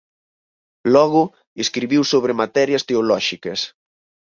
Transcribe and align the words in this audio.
Logo 0.95 1.21
escribiu 1.63 2.01
sobre 2.11 2.33
materias 2.41 2.85
teolóxicas. 2.89 3.59